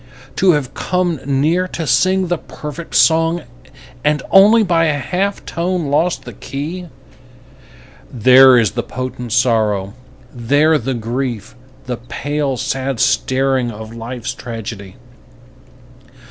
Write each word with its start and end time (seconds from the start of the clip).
To 0.37 0.53
have 0.53 0.73
come 0.73 1.19
near 1.27 1.67
to 1.67 1.85
sing 1.85 2.27
the 2.29 2.39
perfect 2.39 2.95
song 2.95 3.43
And 4.03 4.23
only 4.31 4.63
by 4.63 4.85
a 4.85 4.97
half 4.97 5.45
tone 5.45 5.91
lost 5.91 6.25
the 6.25 6.33
key, 6.33 6.87
There 8.11 8.57
is 8.57 8.71
the 8.71 8.81
potent 8.81 9.31
sorrow, 9.31 9.93
there 10.33 10.79
the 10.79 10.95
grief, 10.95 11.53
The 11.85 11.97
pale, 11.97 12.57
sad 12.57 12.99
staring 12.99 13.69
of 13.69 13.93
life's 13.95 14.33
tragedy. 14.33 14.95